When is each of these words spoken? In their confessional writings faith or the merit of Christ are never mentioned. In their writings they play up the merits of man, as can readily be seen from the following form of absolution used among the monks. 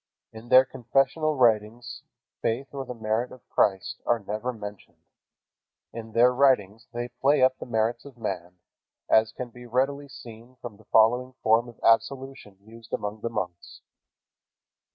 In 0.33 0.49
their 0.49 0.65
confessional 0.65 1.35
writings 1.35 2.01
faith 2.41 2.69
or 2.73 2.85
the 2.85 2.95
merit 2.95 3.31
of 3.31 3.47
Christ 3.49 4.01
are 4.03 4.17
never 4.17 4.51
mentioned. 4.51 4.97
In 5.93 6.13
their 6.13 6.33
writings 6.33 6.87
they 6.91 7.09
play 7.09 7.43
up 7.43 7.59
the 7.59 7.67
merits 7.67 8.03
of 8.03 8.17
man, 8.17 8.57
as 9.11 9.31
can 9.31 9.51
readily 9.53 10.05
be 10.05 10.09
seen 10.09 10.55
from 10.55 10.77
the 10.77 10.85
following 10.85 11.33
form 11.43 11.69
of 11.69 11.79
absolution 11.83 12.57
used 12.65 12.91
among 12.93 13.21
the 13.21 13.29
monks. 13.29 13.81